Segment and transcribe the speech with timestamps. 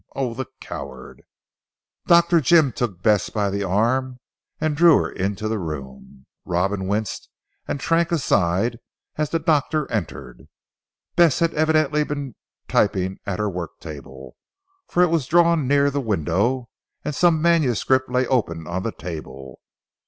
[0.15, 1.21] Oh, the coward!"
[2.07, 2.41] Dr.
[2.41, 4.19] Jim took Bess by the arm
[4.59, 6.25] and drew her into the room.
[6.43, 7.29] Robin winced
[7.67, 8.79] and shrank aside
[9.17, 10.47] as the doctor entered.
[11.15, 12.33] Bess had evidently been
[12.67, 14.31] typing at her worktable,
[14.87, 16.69] for it was drawn near the window,
[17.05, 19.59] and some manuscript lay open on the table.